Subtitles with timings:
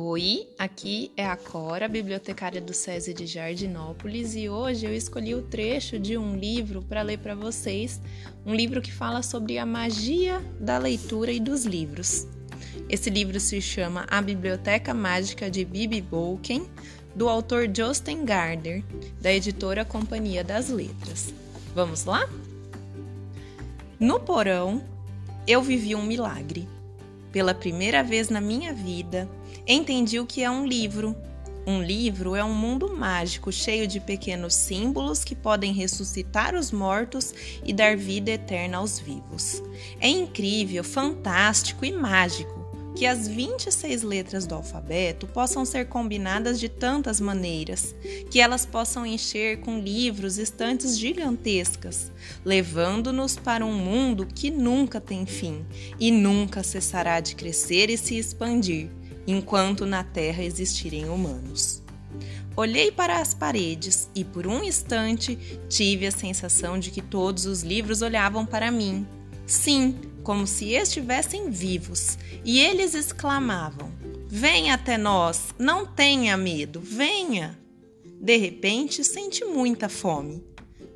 [0.00, 5.42] Oi, aqui é a Cora, bibliotecária do SESI de Jardinópolis, e hoje eu escolhi o
[5.42, 8.00] trecho de um livro para ler para vocês,
[8.46, 12.28] um livro que fala sobre a magia da leitura e dos livros.
[12.88, 16.70] Esse livro se chama A Biblioteca Mágica de Bibi Bolken,
[17.12, 18.84] do autor Justin Gardner,
[19.20, 21.34] da editora Companhia das Letras.
[21.74, 22.28] Vamos lá?
[23.98, 24.80] No porão,
[25.44, 26.68] eu vivi um milagre.
[27.38, 29.30] Pela primeira vez na minha vida,
[29.64, 31.14] entendi o que é um livro.
[31.64, 37.32] Um livro é um mundo mágico cheio de pequenos símbolos que podem ressuscitar os mortos
[37.64, 39.62] e dar vida eterna aos vivos.
[40.00, 42.57] É incrível, fantástico e mágico
[42.98, 47.94] que as 26 letras do alfabeto possam ser combinadas de tantas maneiras,
[48.28, 52.10] que elas possam encher com livros estantes gigantescas,
[52.44, 55.64] levando-nos para um mundo que nunca tem fim
[56.00, 58.90] e nunca cessará de crescer e se expandir,
[59.28, 61.80] enquanto na Terra existirem humanos.
[62.56, 67.62] Olhei para as paredes e, por um instante, tive a sensação de que todos os
[67.62, 69.06] livros olhavam para mim.
[69.46, 69.96] Sim,
[70.28, 73.90] como se estivessem vivos, e eles exclamavam:
[74.28, 77.58] Venha até nós, não tenha medo, venha!
[78.20, 80.44] De repente, senti muita fome.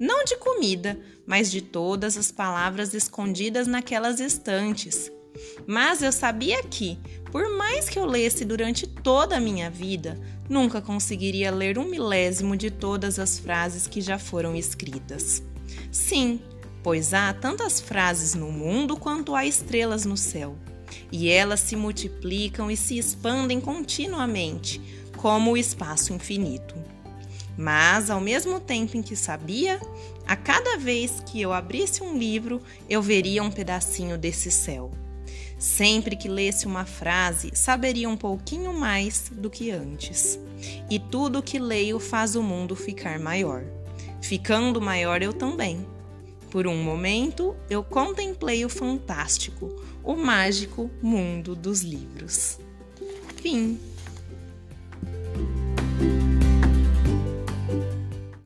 [0.00, 5.12] Não de comida, mas de todas as palavras escondidas naquelas estantes.
[5.64, 6.98] Mas eu sabia que,
[7.30, 12.56] por mais que eu lesse durante toda a minha vida, nunca conseguiria ler um milésimo
[12.56, 15.40] de todas as frases que já foram escritas.
[15.92, 16.42] Sim,
[16.82, 20.56] pois há tantas frases no mundo quanto há estrelas no céu,
[21.12, 24.80] e elas se multiplicam e se expandem continuamente,
[25.16, 26.74] como o espaço infinito.
[27.56, 29.80] Mas, ao mesmo tempo em que sabia,
[30.26, 34.90] a cada vez que eu abrisse um livro, eu veria um pedacinho desse céu.
[35.58, 40.38] Sempre que lesse uma frase, saberia um pouquinho mais do que antes.
[40.88, 43.62] E tudo que leio faz o mundo ficar maior.
[44.22, 45.86] Ficando maior eu também
[46.50, 52.58] por um momento, eu contemplei o fantástico, o mágico mundo dos livros.
[53.36, 53.78] Fim.